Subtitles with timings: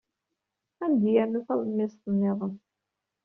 [0.83, 2.55] Ad am-d-yernu talemmiẓt niḍen.